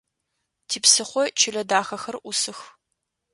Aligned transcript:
Типсыхъо 0.69 1.23
чылэ 1.39 1.63
дахэхэр 1.69 2.15
ӏусых. 2.21 2.59